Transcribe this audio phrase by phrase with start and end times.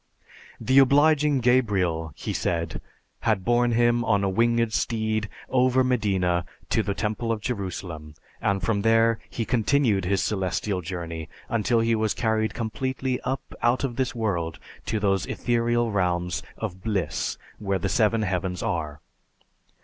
[0.59, 2.81] The obliging Gabriel, he said,
[3.19, 8.63] had borne him on a winged steed over Medina to the Temple of Jerusalem, and
[8.63, 13.19] from there he continued his celestial journey until he was carried completely
[13.61, 19.01] out of this world to those ethereal realms of bliss where the Seven Heavens are.